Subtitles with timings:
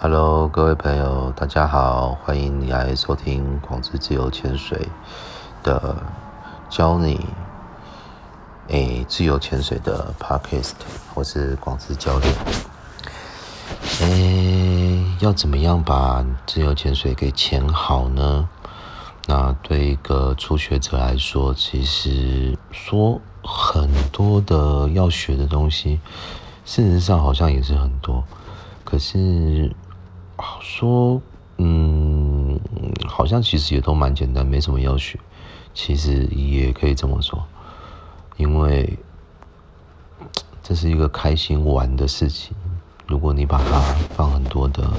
[0.00, 4.88] Hello，各位朋友，大家好，欢迎你来收听广智自由潜水
[5.64, 5.96] 的
[6.70, 7.26] 教你
[8.68, 10.74] 诶自由潜水的 Podcast，
[11.14, 12.32] 我是广智教练。
[14.02, 18.48] 诶，要怎么样把自由潜水给潜好呢？
[19.26, 25.98] 那对一个初学者来说，其实说很多的要学的东西，
[26.64, 28.22] 事实上好像也是很多，
[28.84, 29.74] 可是。
[30.60, 31.20] 说，
[31.56, 32.58] 嗯，
[33.06, 35.18] 好像其实也都蛮简单，没什么要学。
[35.74, 37.44] 其实也可以这么说，
[38.36, 38.98] 因为
[40.62, 42.56] 这是一个开心玩的事情。
[43.06, 43.80] 如果你把它
[44.14, 44.90] 放很多的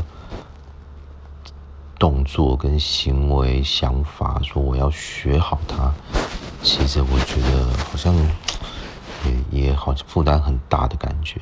[1.98, 5.94] 动作跟行为、想法，说我要学好它，
[6.64, 8.16] 其实我觉得好像
[9.52, 11.42] 也也好像负担很大的感觉。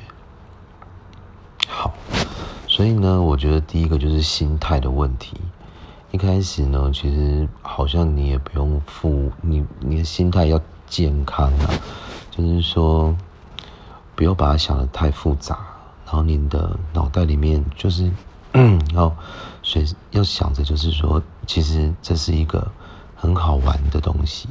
[2.78, 5.36] 所以呢，我觉得第一个就是心态的问题。
[6.12, 11.68] 一开始呢，其实好像你也不用负你你的心态要健康啊，
[12.30, 13.12] 就是说
[14.14, 15.58] 不要把它想的太复杂，
[16.06, 18.08] 然后你的脑袋里面就是
[18.94, 19.12] 要
[19.60, 22.64] 随要想着，就是说，其实这是一个
[23.16, 24.48] 很好玩的东西。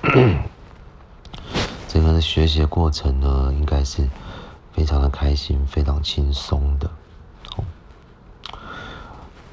[1.86, 4.08] 整个的学习过程呢，应该是
[4.72, 6.90] 非常的开心、非常轻松的。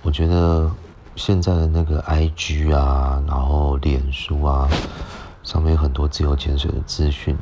[0.08, 0.72] 我觉得
[1.18, 4.66] 现在的那个 I G 啊，然后脸书啊，
[5.44, 7.38] 上面有很多自由潜水的资讯，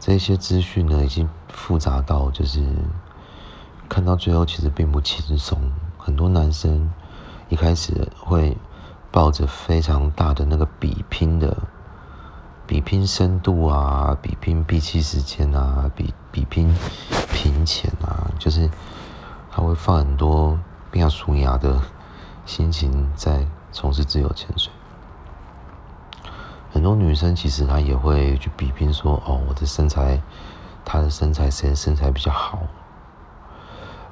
[0.00, 2.60] 这些资讯呢，已经复杂到就是
[3.88, 5.56] 看到最后其实并不轻松。
[5.96, 6.90] 很多男生
[7.48, 8.56] 一开始会
[9.12, 11.56] 抱着非常大的那个比拼的，
[12.66, 16.68] 比拼深度啊，比拼闭气时间啊，比比拼
[17.32, 18.68] 平潜啊，就是
[19.52, 20.58] 他会放很多。
[20.92, 21.80] 比较舒雅的
[22.46, 24.70] 心情在从事自由潜水。
[26.70, 30.20] 很多女生其实她也会去比拼说：“哦，我的身材，
[30.84, 32.60] 她的身材谁身材比较好？”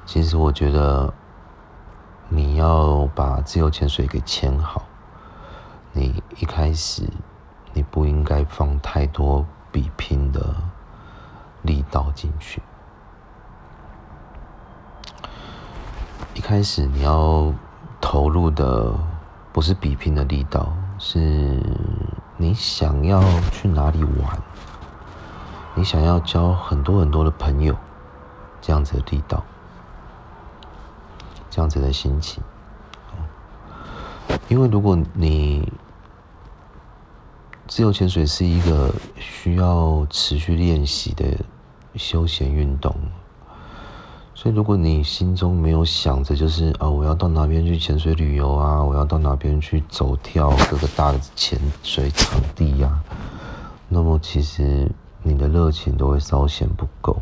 [0.05, 1.13] 其实我觉得，
[2.29, 4.83] 你要把自由潜水给潜好，
[5.93, 7.07] 你一开始
[7.73, 10.55] 你不应该放太多比拼的
[11.61, 12.61] 力道进去。
[16.33, 17.53] 一开始你要
[17.99, 18.93] 投入的
[19.51, 21.61] 不是比拼的力道，是
[22.37, 23.21] 你想要
[23.51, 24.41] 去哪里玩，
[25.75, 27.75] 你想要交很多很多的朋友，
[28.61, 29.43] 这样子的力道，
[31.49, 32.41] 这样子的心情。
[34.47, 35.71] 因为如果你
[37.67, 41.25] 自由潜水是一个需要持续练习的
[41.95, 42.95] 休闲运动。
[44.41, 53.03] 所以，如果你心中没有想着，就是啊，我要到哪边去潜水旅游啊，我要到哪边去走跳各个大的潜水场地呀，
[53.87, 54.89] 那么其实
[55.21, 57.21] 你的热情都会稍显不够。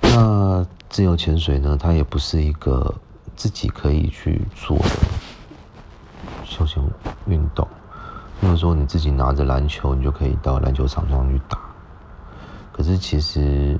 [0.00, 2.94] 那自由潜水呢，它也不是一个
[3.36, 4.84] 自己可以去做的
[6.46, 6.82] 休闲
[7.26, 7.68] 运动，
[8.40, 11.58] 比如说你自己拿着篮球，你就可以到篮球场上去打。
[12.72, 13.78] 可是其实。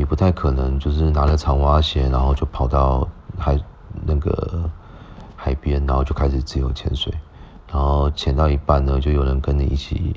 [0.00, 3.06] 你不太可能就是拿了长蛙鞋，然后就跑到
[3.36, 3.60] 海
[4.06, 4.64] 那个
[5.36, 7.12] 海边，然后就开始自由潜水，
[7.70, 10.16] 然后潜到一半呢，就有人跟你一起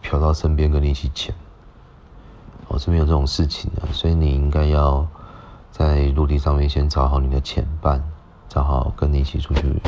[0.00, 1.32] 漂到身边跟你一起潜。
[2.66, 5.06] 哦，是没有这种事情的，所以你应该要
[5.70, 8.02] 在陆地上面先找好你的潜伴，
[8.48, 9.80] 找好跟你一起出去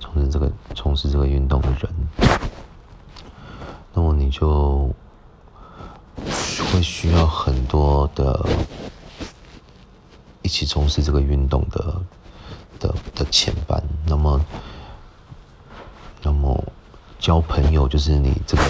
[0.00, 1.88] 从事这个从事这个运动的人，
[3.94, 4.92] 那么你就。
[6.72, 8.48] 会需要很多的
[10.42, 12.00] 一起从事这个运动的
[12.78, 14.44] 的的前伴，那么
[16.22, 16.64] 那么
[17.18, 18.64] 交朋友就是你这个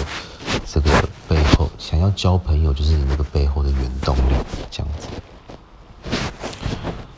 [0.65, 4.33] 这个背后想要交朋友就是你那个背后的原动力
[4.69, 5.07] 这样子。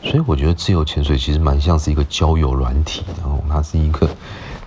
[0.02, 4.08] 所以我觉得自由潜水其实蛮像是一个交友软体，然后它是一个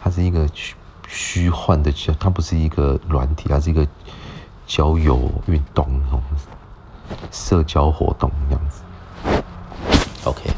[0.02, 0.76] 它是一个虚
[1.08, 3.88] 虚幻的，它不是一个软体，它是一个。
[4.76, 6.20] 交友运动哦，
[7.32, 8.82] 社交活动这样子。
[10.24, 10.50] OK，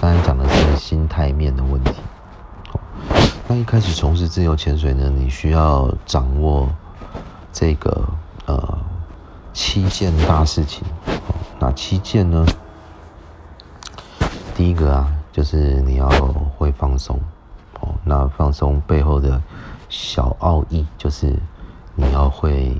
[0.00, 1.92] 刚才讲的是心态面的问题。
[3.48, 6.68] 那一开始从事自由潜水呢，你需要掌握
[7.52, 8.08] 这个
[8.46, 8.78] 呃
[9.52, 10.86] 七件大事情。
[11.58, 12.46] 哪七件呢？
[14.54, 16.08] 第一个啊，就是你要
[16.56, 17.18] 会放松。
[17.80, 19.42] 哦，那放松背后的
[19.88, 21.36] 小奥义，就是
[21.96, 22.76] 你要会。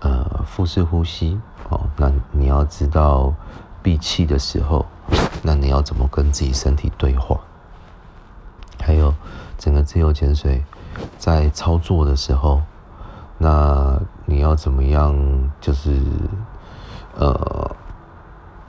[0.00, 3.34] 呃，腹式呼吸哦，那你要知道
[3.82, 4.86] 闭气的时候，
[5.42, 7.38] 那你要怎么跟自己身体对话？
[8.80, 9.12] 还有
[9.58, 10.64] 整个自由潜水
[11.18, 12.62] 在操作的时候，
[13.36, 15.16] 那你要怎么样？
[15.60, 16.00] 就是
[17.16, 17.76] 呃，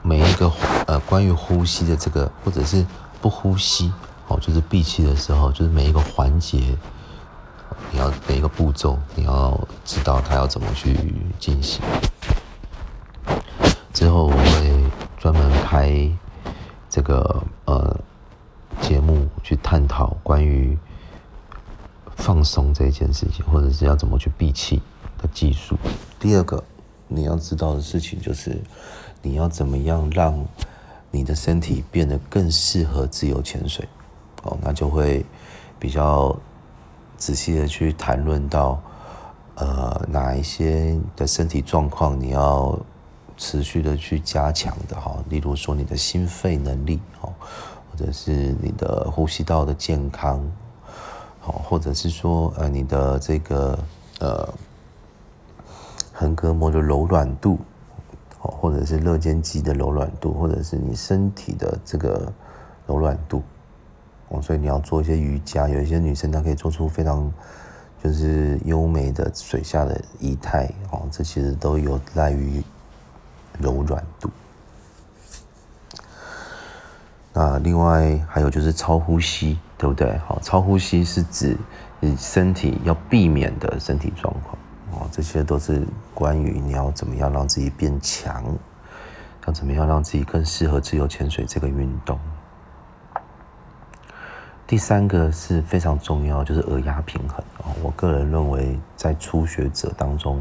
[0.02, 0.50] 每一个
[0.86, 2.84] 呃关于呼吸的这个，或者是
[3.22, 3.92] 不呼吸
[4.26, 6.76] 哦，就是闭气的时候，就是每一个环节，
[7.92, 10.96] 你要每一个步骤，你要知道它要怎么去
[11.38, 11.82] 进行。
[13.92, 14.84] 之后我会
[15.18, 16.08] 专门开
[16.88, 18.00] 这个呃
[18.80, 20.78] 节目去探讨关于
[22.16, 24.80] 放松这件事情，或者是要怎么去闭气
[25.18, 25.76] 的技术。
[26.18, 26.62] 第二个
[27.08, 28.60] 你要知道的事情就是
[29.22, 30.46] 你要怎么样让
[31.10, 33.86] 你的身体变得更适合自由潜水
[34.44, 35.26] 哦，那就会
[35.78, 36.38] 比较
[37.20, 38.82] 仔细的去谈论到
[39.54, 42.76] 呃哪一些的身体状况你要。
[43.42, 47.32] 持续的去加强的哈，例如说你的心肺能力哦，
[47.90, 50.38] 或者是你的呼吸道的健康，
[51.40, 53.78] 好，或者是说呃你的这个
[54.18, 54.46] 呃
[56.12, 57.58] 横膈膜的柔软度，
[58.42, 62.30] 哦，或者是肋间肌的柔软度，或者是你身体的这个
[62.86, 63.42] 柔软度，
[64.30, 67.32] 哦，所以你要做一些瑜伽，有一些女生她可以做出非常
[68.02, 72.62] 就是优美的水下的仪态哦，这其实都有赖于。
[73.58, 74.30] 柔软度。
[77.34, 80.16] 那另外还有就是超呼吸，对不对？
[80.26, 81.54] 好，超呼吸是指
[81.98, 84.56] 你身体要避免的身体状况
[84.92, 88.42] 哦，这些都是关于你要怎么样让自己变强，
[89.46, 92.18] 要怎么样让自己更适合自由潜水这个运动。
[94.70, 97.74] 第三个是非常重要，就是耳压平衡哦。
[97.82, 100.40] 我个人认为，在初学者当中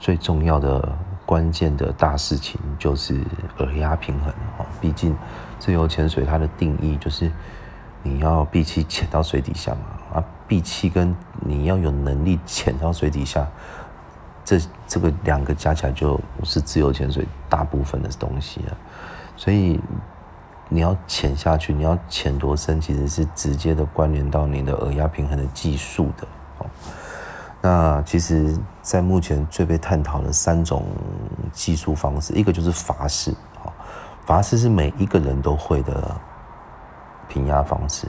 [0.00, 0.88] 最重要的。
[1.26, 3.18] 关键的大事情就是
[3.56, 4.28] 耳压平衡
[4.58, 5.16] 哦，毕竟
[5.58, 7.32] 自由潜水它的定义就是
[8.02, 13.48] 你要闭气潜到水底下嘛，啊，闭气跟你要有能力潜到水底下，
[14.44, 18.76] 这这个两个加起来就是自由潜水大部分的东西了，
[19.34, 19.80] 所以
[20.68, 26.26] 你要潜下去，你要潜多深，其实是直接的关联到你的耳压平衡的技术的
[26.58, 26.66] 哦。
[27.60, 30.84] 那其实，在目前最被探讨的三种
[31.52, 33.30] 技术方式，一个就是法式，
[33.62, 33.72] 哦，
[34.26, 36.14] 法式是每一个人都会的
[37.28, 38.06] 平压方式，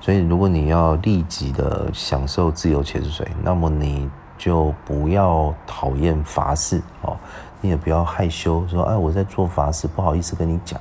[0.00, 4.08] 所以如果你要立即的享受自由潜水，那么你
[4.38, 7.16] 就不要讨厌法式，哦，
[7.60, 10.80] 你也不要害羞，说，哎，我在做法式，不好意思跟你讲。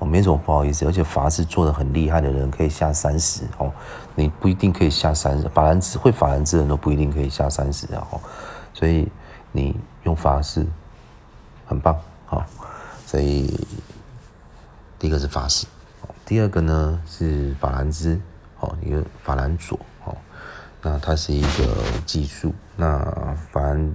[0.00, 3.70] 哦，没什么不好意思，而且法式做的很厉害的人可以下三十哦，
[4.14, 8.06] 你不一定可以下三十，法兰兹会法兰兹的人都不一定可以下三十啊，
[8.72, 9.06] 所以
[9.52, 10.66] 你用法式
[11.66, 11.94] 很棒，
[12.30, 12.42] 哦，
[13.04, 13.54] 所以
[14.98, 15.66] 第一个是法式，
[16.24, 18.18] 第二个呢是法兰兹，
[18.60, 20.16] 哦，一个法兰佐，哦，
[20.80, 21.76] 那它是一个
[22.06, 23.04] 技术，那
[23.52, 23.94] 法兰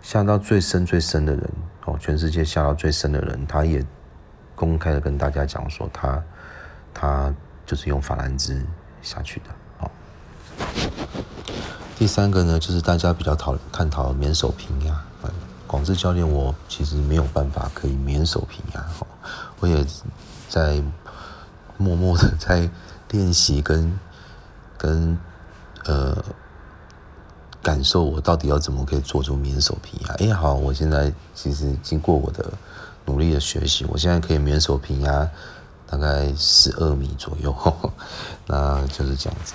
[0.00, 1.50] 下到最深最深的人，
[1.84, 3.84] 哦，全世界下到最深的人，他也。
[4.56, 6.20] 公开的跟大家讲说，他
[6.94, 7.32] 他
[7.66, 8.64] 就是用法兰兹
[9.02, 9.50] 下去的。
[9.78, 9.90] 好，
[11.96, 15.00] 第三个呢，就是大家比较讨探讨免手平压。
[15.66, 18.86] 广志教练，我其实没有办法可以免手平压。
[19.60, 19.84] 我也
[20.48, 20.82] 在
[21.76, 22.70] 默默的在
[23.10, 23.98] 练习跟
[24.78, 25.18] 跟
[25.84, 26.16] 呃
[27.62, 30.14] 感受，我到底要怎么可以做出免手平压？
[30.14, 32.50] 哎，好，我现在其实经过我的。
[33.06, 35.30] 努力的学习，我现在可以免手平压
[35.88, 37.54] 大概十二米左右，
[38.46, 39.54] 那就是这样子。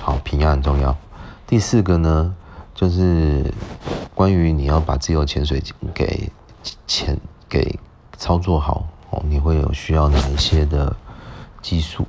[0.00, 0.96] 好，平压很重要。
[1.46, 2.34] 第四个呢，
[2.74, 3.52] 就是
[4.14, 5.62] 关于你要把自由潜水
[5.92, 6.30] 给
[6.86, 7.78] 潜给
[8.16, 8.86] 操作好，
[9.28, 10.94] 你会有需要哪一些的
[11.60, 12.06] 技术？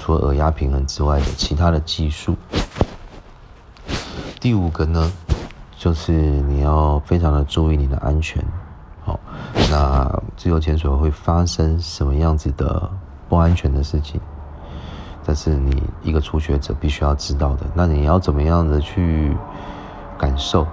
[0.00, 2.36] 除了耳压平衡之外的其他的技术。
[4.38, 5.12] 第五个呢？
[5.78, 8.42] 就是你要非常的注意你的安全，
[9.04, 9.20] 好，
[9.70, 12.90] 那自由潜水会发生什么样子的
[13.28, 14.18] 不安全的事情？
[15.22, 17.66] 这是你一个初学者必须要知道的。
[17.74, 19.36] 那你要怎么样的去
[20.16, 20.66] 感受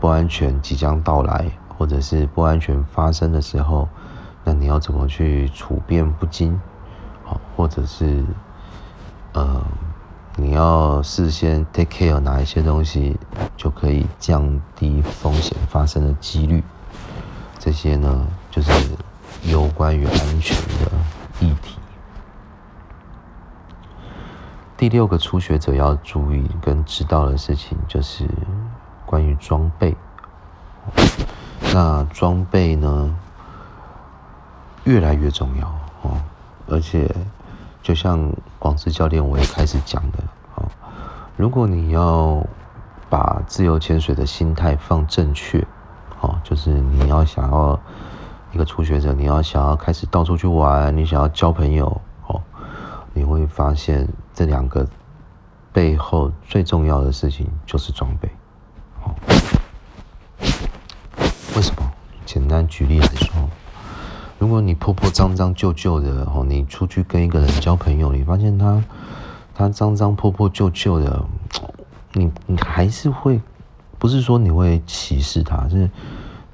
[0.00, 3.88] 不安全即将到来，或者是不安全发生的时候，
[4.42, 6.60] 那你要怎么去处变不惊？
[7.22, 8.24] 好，或者是
[9.34, 9.62] 呃。
[10.36, 13.18] 你要事先 take care 哪一些东西，
[13.56, 16.64] 就可以降低风险发生的几率。
[17.58, 18.72] 这些呢，就是
[19.44, 20.90] 有关于安全的
[21.40, 21.78] 议题。
[24.76, 28.26] 第六个初学者要注意跟知道的事情，就是
[29.06, 29.94] 关于装备。
[31.72, 33.14] 那装备呢，
[34.84, 35.68] 越来越重要
[36.02, 36.20] 哦。
[36.66, 37.08] 而且，
[37.82, 40.18] 就像广志教练我也开始讲的
[40.54, 40.64] 哦，
[41.36, 42.46] 如果你要
[43.10, 45.58] 把自由潜水的心态放正确，
[46.20, 47.78] 哦，就是你要想要
[48.52, 52.40] 一个初学者，你要想要开始到处去玩，你想要交朋友，哦，
[53.12, 54.86] 你会发现这两个
[55.72, 58.30] 背后最重要的事情就是装备，
[59.02, 59.14] 哦，
[61.56, 61.90] 为什么？
[62.24, 63.31] 简单举例来说，
[64.42, 68.82] 如果你破破脏脏旧旧的，哦，你出去跟一个人交朋友，你发现他
[69.54, 71.24] 他脏脏破破旧旧的。
[72.14, 73.40] 你你还是会，
[74.00, 75.88] 不是说你会歧视他，是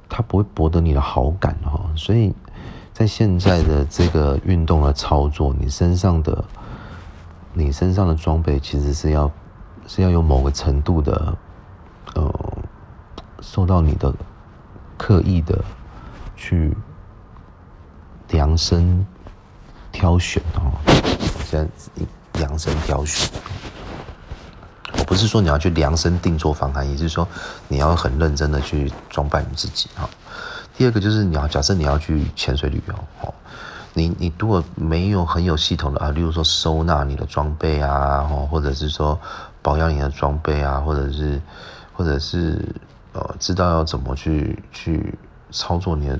[0.07, 1.81] 他不会博得你的好感哈。
[1.97, 2.31] 所以
[2.93, 6.45] 在现在的这个运动的操作，你身上的
[7.55, 9.31] 你身上的装备其实是要
[9.87, 11.35] 是要有某个程度的
[12.17, 12.35] 呃
[13.41, 14.15] 受到你的
[14.99, 15.65] 刻意的
[16.37, 16.77] 去
[18.31, 19.07] 量身
[19.93, 20.73] 挑选哦，
[21.45, 21.69] 先
[22.35, 23.31] 量身挑选。
[24.99, 27.27] 我不是说你要去量身定做方案，也就是说
[27.69, 30.09] 你要很认真的去装扮你自己哈。
[30.77, 33.35] 第二个就是你要假设你要去潜水旅游哦，
[33.95, 38.21] 你你如果没有很有系统的啊，例如说收纳你的装备啊，
[38.51, 39.19] 或者是说
[39.61, 41.41] 保养你的装备啊，或者是
[41.93, 42.75] 或者是
[43.13, 45.19] 呃知道要怎么去去
[45.51, 46.19] 操作你的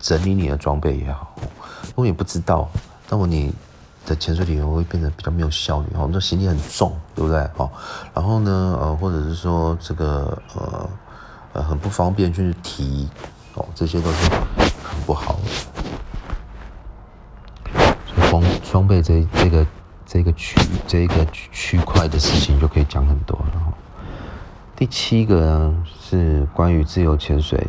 [0.00, 1.32] 整理你的装备也好，
[1.86, 2.68] 如果你不知道，
[3.08, 3.54] 那么你。
[4.06, 7.38] 的潜水艇会变得比较没有效率哦，那行李很重，对不对？
[7.58, 7.70] 哦，
[8.14, 10.90] 然后呢，呃，或者是说这个呃
[11.52, 13.08] 呃很不方便去提
[13.54, 14.30] 哦，这些都是
[14.82, 15.42] 很不好的。
[18.06, 19.66] 所以装装备这这个
[20.06, 23.74] 这个区这个区块的事情就可以讲很多了。
[24.74, 27.64] 第七个呢是关于自由潜水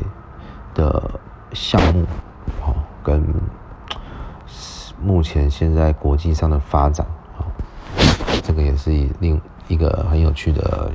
[0.74, 1.20] 的
[1.54, 2.06] 项目，
[2.62, 3.24] 哦，跟。
[5.04, 7.04] 目前现在国际上的发展
[7.36, 7.50] 啊，
[8.44, 10.92] 这个也是另一个很有趣的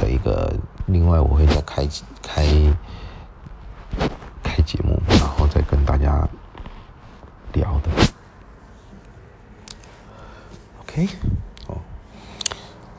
[0.00, 0.50] 的一个。
[0.86, 1.86] 另外，我会再开
[2.22, 2.46] 开
[4.42, 6.26] 开节目，然后再跟大家
[7.52, 7.90] 聊的。
[10.80, 11.06] OK，
[11.66, 11.76] 哦，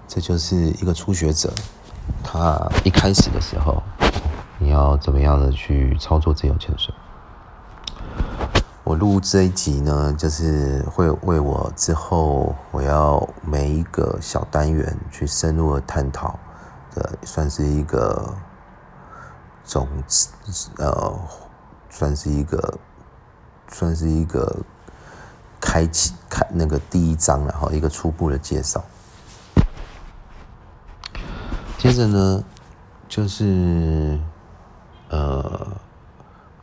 [0.08, 1.52] 这就是一个初学者，
[2.24, 3.82] 他一开始的时候，
[4.70, 6.94] 你要怎么样的去操作自由潜水？
[8.84, 16.38] 我录这一集呢，就是会为我之后我要每一个小单元去深入的探讨
[16.94, 18.32] 的，算是一个
[19.64, 19.88] 总
[20.78, 21.20] 呃，
[21.90, 22.78] 算是一个
[23.70, 24.56] 算是一个
[25.60, 28.84] 开启开那个第一章，然后一个初步的介绍。
[31.80, 32.44] 接着呢，
[33.08, 34.20] 就是
[35.10, 35.68] 呃，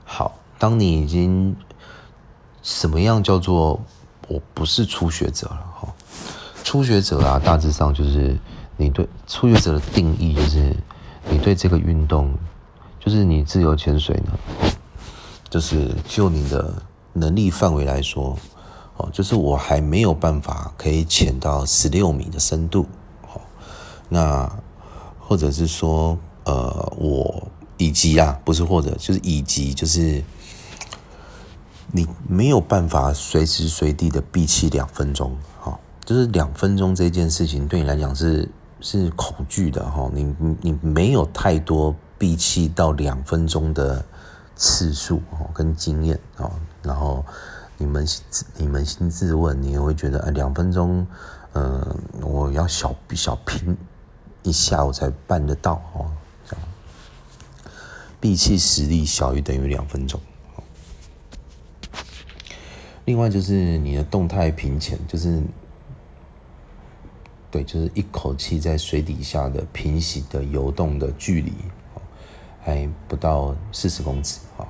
[0.05, 1.55] 好，当你已经。
[2.63, 3.81] 什么样叫做
[4.27, 5.65] 我不是初学者了？
[5.73, 5.95] 哈，
[6.65, 8.37] 初学者啊，大致上就是
[8.77, 10.75] 你对初学者的定义，就是
[11.31, 12.35] 你对这个运动，
[12.99, 14.33] 就是你自由潜水呢，
[15.49, 16.75] 就是就你的
[17.13, 18.37] 能力范围来说，
[18.97, 22.85] 哦，就是我还没有办法可以潜到十六米的深度，
[23.33, 23.41] 哦，
[24.09, 24.51] 那
[25.21, 27.47] 或者是说，呃，我
[27.79, 30.23] 以及啊，不是或者就是以及就是。
[31.93, 38.47] 你没有办法随时随地的闭气两分钟，哈，就是两分钟这件事情对你来讲是
[38.81, 44.05] 是恐惧的，哈，你你你没有太多闭气到两分钟的
[44.57, 46.51] 次数，哦，跟经验，哦，
[46.83, 47.25] 然后
[47.79, 48.05] 你们
[48.57, 51.07] 你扪心自问，你也会觉得，哎，两分钟，
[51.53, 53.77] 嗯，我要小小拼
[54.43, 56.11] 一下我才办得到，哦，
[58.21, 60.21] 闭气实力小于等于两分钟。
[63.05, 65.41] 另外就是你的动态平潜，就是
[67.53, 71.53] 对，就是一口气在水底下的平行的游动的距离，
[72.61, 74.67] 还不到四十公尺，哈，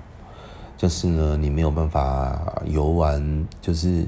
[0.76, 4.06] 就是呢，你没有办法游完，就是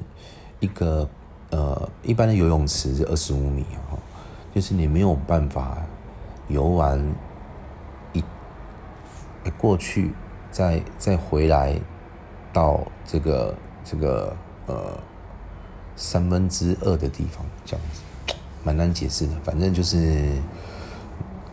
[0.61, 1.09] 一个
[1.49, 3.99] 呃，一般的游泳池是二十五米，哈，
[4.55, 5.79] 就是你没有办法
[6.49, 7.03] 游完
[9.57, 10.13] 过去，
[10.51, 11.81] 再再回来
[12.53, 13.55] 到这个。
[13.91, 15.01] 这个呃
[15.97, 19.33] 三分之二的地方这样子，蛮难解释的。
[19.43, 20.31] 反正就是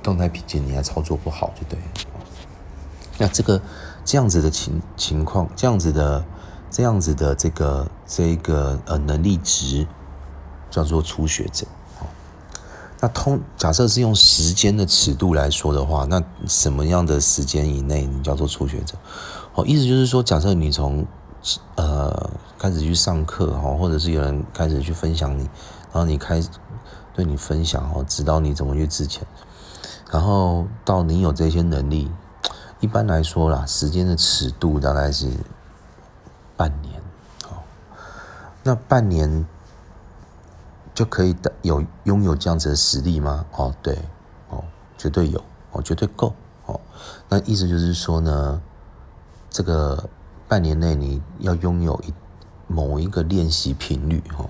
[0.04, 1.80] 动态比肩，你还操作不好就对。
[3.18, 3.62] 那这个
[4.04, 6.26] 这样子的情情况，这样子的
[6.70, 9.88] 这样子的这个这个呃能力值
[10.70, 11.66] 叫做初学者。
[13.06, 18.96] 那通假设是用时间的尺度来说的话，那什么样的时间以内你叫做初学者？
[19.54, 21.06] 哦，意思就是说，假设你从
[21.76, 25.44] 呃开始去上课哈，或者是有人开始去分享你，
[25.94, 26.42] 然后你开
[27.14, 29.24] 对你分享哦，指导你怎么去之前，
[30.10, 32.12] 然后到你有这些能力，
[32.80, 35.30] 一般来说啦，时间的尺度大概是
[36.58, 37.00] 半年。
[37.50, 37.62] 哦，
[38.64, 39.46] 那半年
[40.96, 43.46] 就可以的有拥有这样子的实力吗？
[43.52, 44.00] 哦，对，
[44.50, 44.64] 哦，
[44.98, 45.40] 绝对有，
[45.74, 46.34] 哦，绝对够。
[46.66, 46.82] 哦，
[47.30, 48.60] 那意思就是说呢。
[49.48, 50.10] 这个
[50.50, 52.14] 半年内你要拥有一
[52.68, 54.50] 某一个练习频率哦，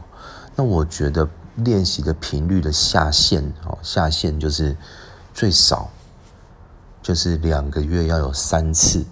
[0.55, 4.75] 那我觉得练习的频率的下限哦，下限就是
[5.31, 5.91] 最少
[7.03, 9.05] 就是两个月要有三次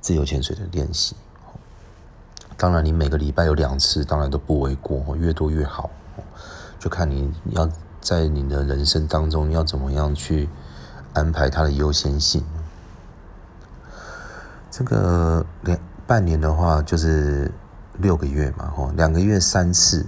[0.00, 1.14] 自由潜水的练习。
[2.56, 5.88] 当然，你每个礼拜有两次，当然都不为过，越多越好，
[6.80, 7.70] 就看你要
[8.00, 10.48] 在你的人生当中要怎么样去
[11.12, 12.42] 安排它的优先性。
[14.70, 17.52] 这个两半年的话，就是
[17.98, 20.06] 六个月嘛，吼，两个月三次，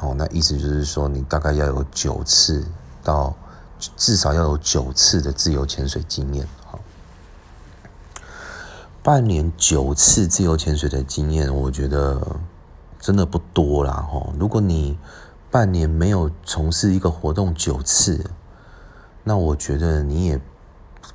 [0.00, 2.66] 哦，那意思就是说，你大概要有九次
[3.04, 3.36] 到
[3.96, 6.48] 至少要有九次的自由潜水经验，
[9.02, 12.20] 半年九次自由潜水的经验，我觉得
[12.98, 14.32] 真的不多啦，吼。
[14.38, 14.98] 如果你
[15.50, 18.30] 半年没有从事一个活动九次，
[19.24, 20.40] 那我觉得你也。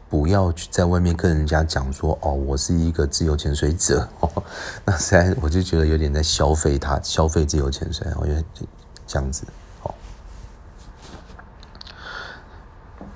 [0.09, 4.43] 不要去在外面跟人家讲说哦，我是一个自由潜水者哦，
[4.85, 8.43] 那实在我就觉得有点在消费他，消费自由潜水，我觉得
[9.07, 9.43] 这样子
[9.81, 9.91] 哦。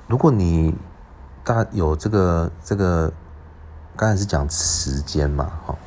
[0.07, 0.75] 如果你
[1.43, 3.13] 大有这个这个，
[3.95, 5.77] 刚才是讲时间嘛，哈。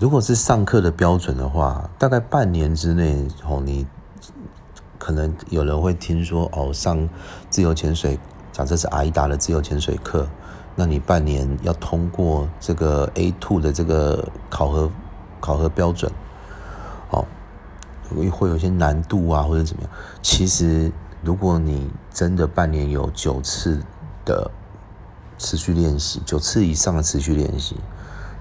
[0.00, 3.86] 如果是上课的标准的话，大概半年之内哦，你。
[4.98, 7.08] 可能有人会听说哦，上
[7.48, 8.18] 自由潜水，
[8.52, 10.28] 假设是阿伊达的自由潜水课，
[10.76, 14.90] 那你半年要通过这个 A two 的这个考核
[15.40, 16.12] 考核标准，
[17.10, 17.24] 哦，
[18.14, 19.90] 会会有些难度啊，或者怎么样？
[20.20, 23.80] 其实，如果你真的半年有九次
[24.26, 24.50] 的
[25.38, 27.76] 持续练习，九次以上的持续练习，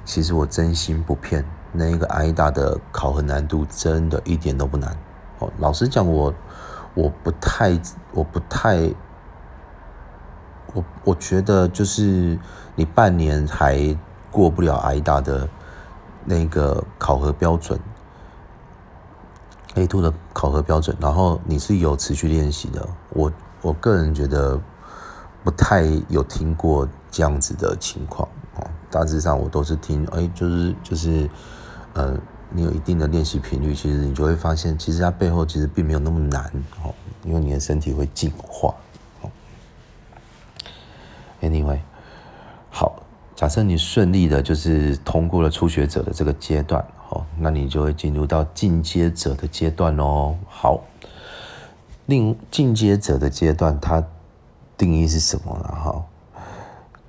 [0.10, 4.98] 其实我真心不骗，那个阿伊达的考核难度真的一点都不难。
[5.38, 6.34] 哦，老实讲我。
[6.96, 7.80] 我不太，
[8.12, 8.92] 我不太，
[10.74, 12.38] 我我觉得就是
[12.76, 13.96] 你半年还
[14.32, 15.48] 过不了挨打的
[16.26, 17.80] 那个考核标准
[19.76, 24.60] ，A two 的考核标准，然后你是有持续练习的，我我个人觉得
[25.44, 28.28] 不太有听过这样子的情况，
[28.92, 31.30] 大致上我都是听，哎，就是就是，
[31.94, 32.20] 嗯。
[32.52, 36.52] 你有一定的练习频率，其实你就会发现，其实它背后其实并没有那么难
[36.84, 36.92] 哦，
[37.24, 38.74] 因为你的身体会进化
[39.22, 39.30] 哦。
[41.42, 41.78] Anyway，
[42.72, 43.04] 好，
[43.36, 50.36] 假设你顺利的，就是通过了初学者的这个阶段，哦，那你就会进入到进阶者的阶段哦。
[50.48, 50.82] 好，
[52.08, 54.04] 另进阶者的阶段，它
[54.76, 55.68] 定义是什么呢？
[55.68, 56.04] 哈，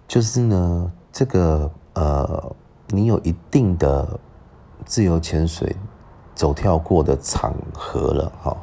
[0.06, 2.56] 就是呢，这个呃，
[2.88, 4.18] 你有一定的。
[4.86, 5.76] 自由潜水
[6.34, 8.56] 走跳过的场合了，哈，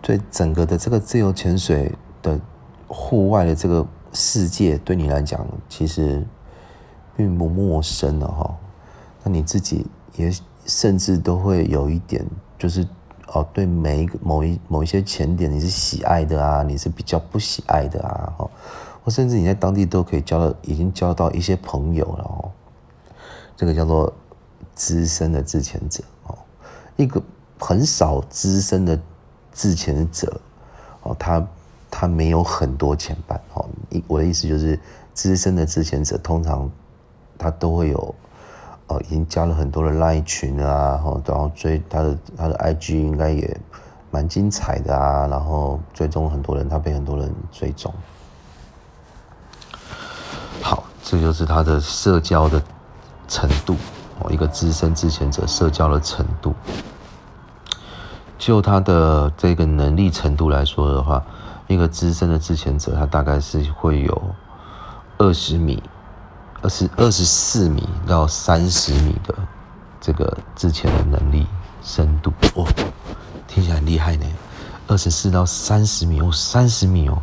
[0.00, 1.92] 对整个的这个自由潜水
[2.22, 2.40] 的
[2.88, 6.26] 户外的这个世界，对你来讲其实
[7.14, 8.56] 并不陌生了，哈。
[9.22, 10.32] 那你自己也
[10.64, 12.24] 甚至都会有一点，
[12.58, 12.84] 就是
[13.34, 18.50] 哦，对每一个某一某一些潜点，你是喜爱的啊，你是比较不喜爱的啊，哈。
[19.04, 22.50] 或甚至你在当地都可以交到，已经交到一些朋友了，哦。
[23.56, 24.12] 这个叫做。
[24.76, 26.36] 资深的自潜者哦，
[26.96, 27.22] 一个
[27.60, 28.98] 很少资深的
[29.52, 30.40] 自潜者
[31.02, 31.46] 哦，他
[31.88, 33.64] 他没有很多前伴哦。
[33.88, 34.76] 一我的意思就是，
[35.12, 36.68] 资深的自潜者通常
[37.38, 38.14] 他都会有
[38.88, 43.56] 哦，已经加了很多的 line 群啊，然后追他的他的 IG 应该也
[44.10, 47.94] 蛮精彩的啊，然后追踪很多人，他被很多人追踪。
[51.04, 52.60] 这就是他的社交的
[53.28, 53.76] 程度。
[54.20, 56.54] 哦，一个资深自潜者社交的程度，
[58.38, 61.20] 就他的这个能力程度来说的话，
[61.66, 64.22] 一个资深的自潜者，他大概是会有
[65.18, 65.82] 二十米、
[66.62, 69.34] 二十二十四米到三十米的
[70.00, 71.44] 这个自潜的能力
[71.82, 72.32] 深度。
[72.54, 72.64] 哦，
[73.48, 74.26] 听起来很厉害呢，
[74.86, 77.20] 二十四到三十米哦，三十米哦，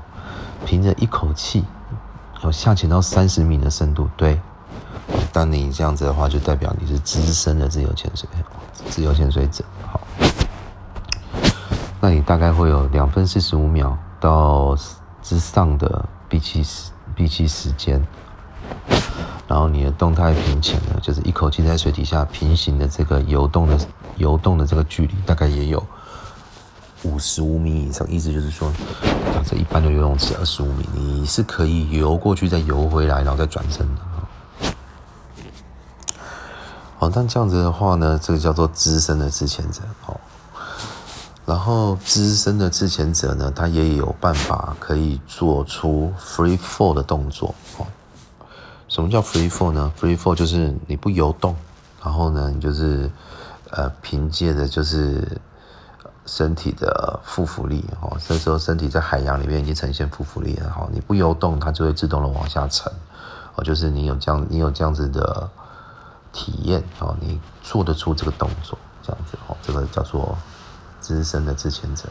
[0.66, 1.64] 凭着一口气，
[2.42, 4.40] 哦下潜到三十米的深度，对。
[5.34, 8.28] 当你这样子的话，就代表你是资深的自由潜水，
[8.90, 9.64] 自由潜水者。
[9.86, 10.00] 好，
[12.00, 14.76] 那你大概会有两分四十五秒到
[15.22, 18.06] 之上的闭气时闭气时间，
[19.48, 23.78] 然后你的动态平潜呢，就是一口气在水底下平行的这个游动的
[24.18, 25.82] 游动的这个距离，大概也有
[27.04, 28.10] 五十五米以上。
[28.10, 28.72] 意思就是说，
[29.34, 34.02] 假设一般的游泳池二十五米，你是可以游过去再游回来，然后再转身的。
[36.98, 39.82] 好，但这样子的话呢，这个叫做资深的自潜者。
[40.06, 40.20] 哦，
[41.48, 47.56] 然后资深的自潜者呢，他也有办法可以做出 free fall 的动作。
[47.80, 47.88] 哦，
[48.88, 51.56] 什么叫 free fall 呢？free fall 就是你不游动，
[52.04, 53.10] 然后呢，你就是
[53.72, 55.28] 呃凭借的就是
[56.32, 57.84] 身体的负浮力。
[58.00, 60.72] 哦，这时候身体在海洋里面已经呈现负浮力了。
[60.72, 62.90] 好，你不游动，它就会自动的往下沉。
[63.56, 65.50] 哦，就是你有这样，你有这样子的。
[66.34, 70.38] 体验哦，你做得出这个动作，这样子哦，这个叫做
[71.02, 72.08] 资深的自潜者。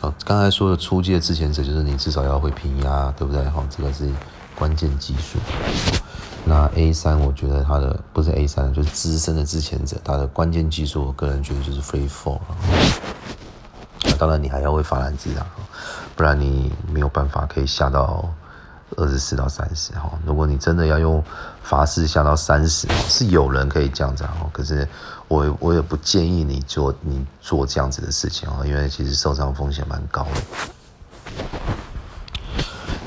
[0.00, 3.44] 好，刚才说的初阶的自潜者，就是你至少要会平压，对不对？
[3.50, 4.10] 哈，这个是
[4.54, 5.38] 关键技术。
[6.44, 12.38] 那 A 三，我觉得它的不是 A 三，就是资深的自潜者，它的关键技术，我个人觉得就是 free fall。
[14.18, 15.46] 当然，你还要会法兰兹啊，
[16.14, 18.28] 不然你没有办法可以下到。
[18.96, 21.20] 二十四到三十哈，如果你真的要用
[21.64, 24.86] 法式下到三十，是有人可以这样子哈，可是
[25.26, 30.40] 我我也不建议你做你做这样子的事情哦，因为其实受伤风险蛮高的。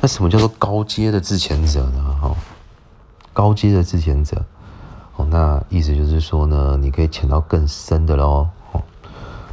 [0.02, 2.18] 那什么叫做高阶的自潜者呢？
[2.22, 2.36] 哈，
[3.38, 4.44] 高阶的自潜者，
[5.16, 8.82] 哦，那意思就是说呢，你可以潜到更深的喽，哦，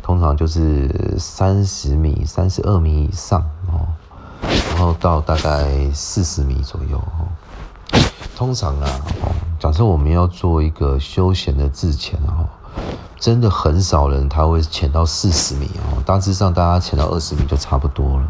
[0.02, 3.84] 通常就是三十米、三十二米以上哦。
[4.70, 7.28] 然后到大概四十米左右哦。
[8.34, 8.88] 通常啊，
[9.60, 12.48] 假设我们要做一个休闲的自潜哦，
[13.20, 16.02] 真的很少人他会潜到四十米哦。
[16.06, 18.26] 大致上，大家潜到二十米就差不多了。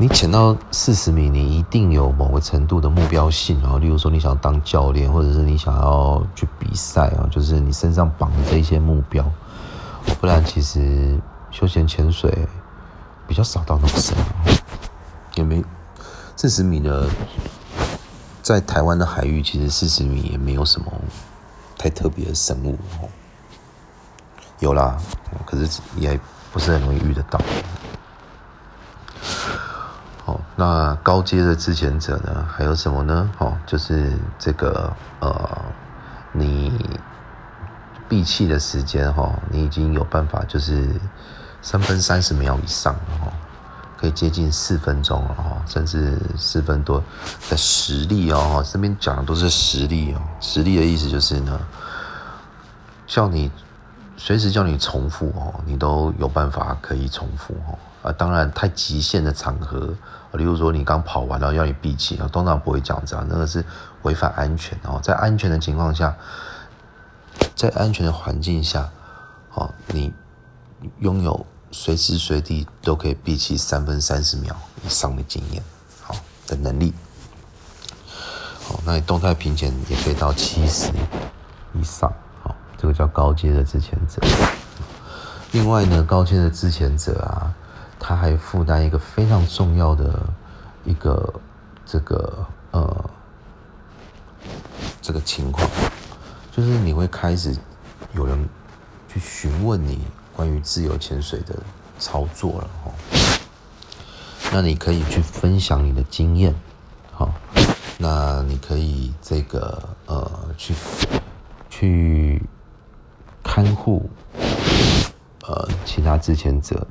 [0.00, 3.78] 你潜到四十米，你一定有某个程度的目标性哦。
[3.80, 9.28] 例如说，你想当教练，或者是你想要去比赛啊，就是你身上绑的这些目标。
[10.20, 11.18] 不然，其实
[11.50, 12.48] 休闲潜水。
[13.26, 14.16] 比较少到那么深，
[15.34, 15.62] 也没
[16.34, 17.06] 四十米的，
[18.40, 20.90] 在台湾的海域，其实四十米也没有什么
[21.76, 23.08] 太特别的生物哦。
[24.60, 24.96] 有啦，
[25.44, 26.18] 可是也
[26.50, 27.38] 不是很容易遇得到。
[30.58, 32.44] 那高阶的自潜者呢？
[32.50, 33.30] 还有什么呢？
[33.38, 35.58] 哦，就是这个呃，
[36.32, 36.72] 你
[38.08, 40.90] 闭气的时间哈，你已经有办法就是。
[41.60, 43.32] 三分三十秒以上哦，
[43.96, 47.02] 可以接近四分钟哦，甚至四分多
[47.50, 48.64] 的实力哦。
[48.64, 51.60] 这边讲的都是实力哦，实力的意思就是呢，
[53.08, 53.50] 叫你
[54.16, 57.76] 随时叫你重复哦，你都有办法可以重复哦。
[58.04, 59.92] 啊，当然太极限的场合，
[60.32, 63.64] 例如说你刚跑完了要你闭气啊，通常不会讲这样，那个是
[64.02, 65.00] 违反安全哦。
[65.02, 66.16] 在安全的情况下，
[67.54, 68.88] 在安全的环境下，
[69.54, 70.12] 哦，你。
[71.00, 75.60] 拥有随时随地都可以闭气三分三十秒以上的经验，
[76.00, 76.14] 好，
[76.46, 76.94] 的能力，
[78.62, 80.92] 好，那你动态平潜也可以到七十
[81.74, 82.12] 以上，
[82.44, 84.22] 好，这个叫高阶的自潜者。
[85.50, 87.52] 另外呢，高阶的自潜者啊，
[87.98, 90.18] 他还负担一个非常重要的
[90.84, 91.34] 一个
[91.84, 93.10] 这个呃
[95.00, 95.68] 这个情况，
[96.52, 97.56] 就是你会开始
[98.12, 98.48] 有人
[99.08, 100.06] 去询问你。
[100.38, 101.56] 关于自由潜水的
[101.98, 102.92] 操作了哈，
[104.52, 106.54] 那你可以去分享你的经验，
[107.10, 107.34] 好，
[107.98, 110.72] 那你可以这个呃去
[111.68, 112.40] 去
[113.42, 114.08] 看护
[115.44, 116.86] 呃其他自潜者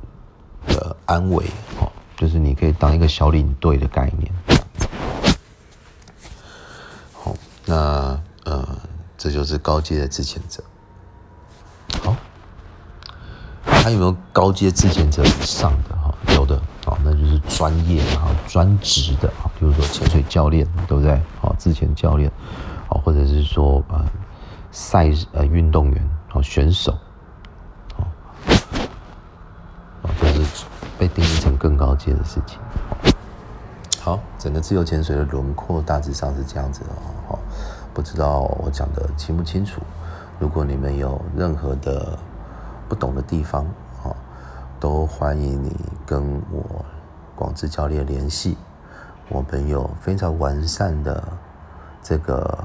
[1.08, 1.42] 安危，
[1.80, 4.30] 哦，就是你可以当一个小领队的概念，
[7.14, 8.78] 好，那呃
[9.16, 10.62] 这就是高阶的自潜者。
[12.02, 12.14] 好
[13.64, 16.14] 还有没有高阶自潜者以上的哈？
[16.34, 21.18] 有的，好，那就是专业的哈，专职的哈，比如说潜水教练，对不对？
[21.40, 22.30] 好，自潜教练，
[22.86, 24.04] 好，或者是说呃
[24.70, 26.98] 赛呃运动员，好选手，
[27.96, 28.06] 好，
[30.20, 30.44] 这是
[30.98, 32.58] 被定义成更高阶的事情。
[34.00, 36.90] 好，整个自由潜水的轮廓大致上是这样子的
[37.28, 37.38] 哦。
[37.94, 39.80] 不知道我讲的清不清楚？
[40.38, 42.18] 如果你们有任何的。
[42.88, 43.66] 不懂的地方，
[44.02, 44.16] 哦，
[44.80, 46.82] 都欢迎你跟我
[47.36, 48.56] 广志教练联系。
[49.28, 51.22] 我们有非常完善的
[52.02, 52.64] 这个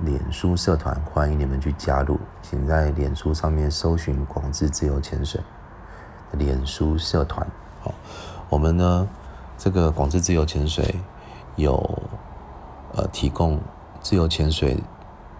[0.00, 5.38] 脸书社团，欢迎你们去加入，请在脸书上面搜寻“广智自由潜水”
[6.32, 7.46] 脸书社团。
[7.82, 7.94] 好，
[8.48, 9.08] 我们呢
[9.56, 10.94] 这个广智自由潜水
[11.56, 11.74] 有
[12.94, 13.60] 呃提供
[14.00, 14.78] 自由潜水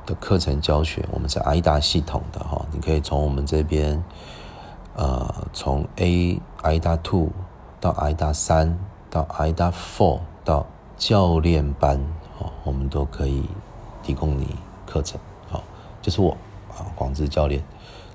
[0.06, 4.02] 的课程教学，我们是 IDA 系统的哈，你可以从我们这边
[4.94, 7.30] 呃从 AIDA Two
[7.80, 11.98] 到 AIDA 三到 AIDA Four 到教练班，
[12.38, 13.48] 哦，我们都可以
[14.02, 15.62] 提供你课程，好，
[16.02, 16.32] 就是我
[16.70, 17.62] 啊，广智教练，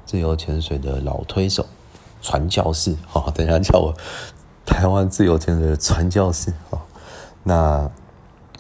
[0.05, 1.65] 自由潜水的老推手，
[2.25, 3.93] 传教士，好， 等下叫我
[4.65, 6.85] 台湾自由潜水的传教士，好，
[7.43, 7.87] 那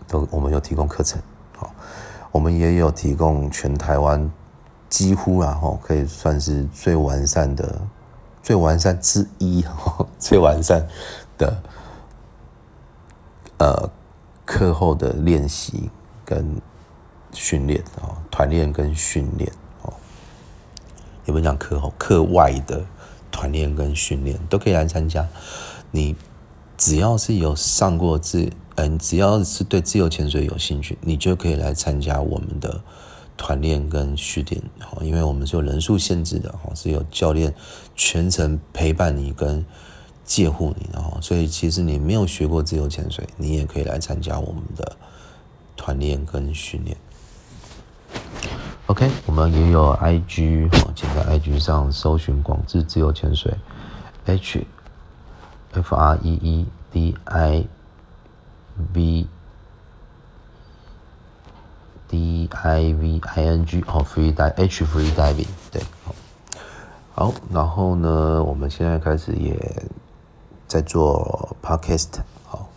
[0.07, 1.19] 都我们有提供课程，
[1.57, 1.73] 好，
[2.31, 4.29] 我们也有提供全台湾
[4.87, 7.81] 几乎啊，哈，可以算是最完善的、
[8.43, 9.65] 最完善之一，
[10.19, 10.87] 最完善
[11.37, 11.61] 的，
[13.57, 13.89] 呃。
[14.47, 15.89] 课后的练习
[16.23, 16.61] 跟
[17.33, 19.51] 训练啊，团练跟训练
[19.81, 19.91] 哦，
[21.25, 22.85] 有没有讲课后课外的
[23.35, 25.27] 团练跟训练都可以来参加？
[25.91, 26.15] 你
[26.77, 32.81] 只要是有上过自，嗯，只要是对自由潜水有兴趣，你就可以来参加我们的
[33.35, 37.53] 团练跟训练哦，因为我们是有人数限制的哦，是有教练
[37.93, 39.65] 全程陪伴你跟。
[40.27, 44.97] 介护你，然后，所以其实你没有学过自由潜水，你也可以来参加我们的
[45.77, 46.97] 团练跟训练。
[48.87, 53.53] OK，我们也有 IG，请在 IG 上搜寻“广智自由潜水
[54.25, 54.65] ”，H
[55.73, 57.65] F R E E D I
[58.93, 59.27] V
[62.07, 66.13] D I V I N G 哦，Free Dive H Free Diving，对，好，
[67.13, 69.57] 好，然后呢，我们现在开始也。
[70.67, 72.09] 在做 podcast，
[72.43, 72.67] 好，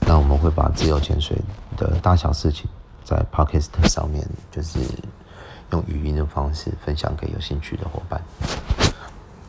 [0.00, 1.40] 那我们会把自由潜水
[1.76, 2.68] 的大小事情
[3.04, 4.80] 在 podcast 上面，就是
[5.72, 8.20] 用语音的方式分享给有兴趣的伙伴。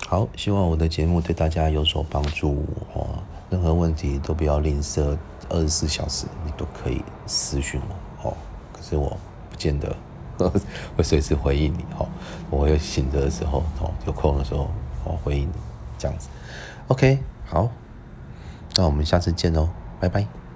[0.07, 3.07] 好，希望我的节目对大家有所帮助哦。
[3.49, 5.17] 任何问题都不要吝啬，
[5.49, 8.37] 二十四小时你都可以私讯我哦。
[8.73, 9.17] 可是我
[9.49, 9.95] 不见得
[10.95, 12.07] 会随时回应你哦，
[12.49, 14.69] 我会醒着的时候哦，有空的时候
[15.03, 15.53] 哦回应你
[15.97, 16.29] 这样子。
[16.87, 17.69] OK，好。
[18.75, 20.46] 那我们下次见哦，拜拜。